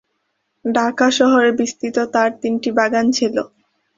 [0.65, 3.35] ঢাকা শহরে বিস্তৃত তার তিনটি বাগান ছিল।